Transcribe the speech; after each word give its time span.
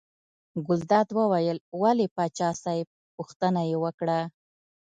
ګلداد 0.67 1.07
وویل 1.17 1.57
ولې 1.81 2.07
پاچا 2.15 2.49
صاحب 2.63 2.87
پوښتنه 3.15 3.61
یې 3.69 3.77
وکړه. 3.83 4.19